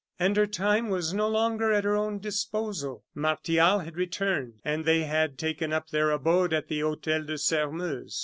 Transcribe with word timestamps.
And 0.17 0.35
her 0.35 0.47
time 0.47 0.89
was 0.89 1.13
no 1.13 1.27
longer 1.29 1.71
at 1.71 1.83
her 1.83 1.95
own 1.95 2.17
disposal. 2.17 3.03
Martial 3.13 3.81
had 3.81 3.95
returned; 3.97 4.59
and 4.65 4.83
they 4.83 5.03
had 5.03 5.37
taken 5.37 5.71
up 5.71 5.89
their 5.91 6.09
abode 6.09 6.53
at 6.53 6.69
the 6.69 6.79
Hotel 6.79 7.21
de 7.23 7.37
Sairmeuse. 7.37 8.19